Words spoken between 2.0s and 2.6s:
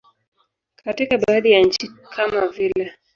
kama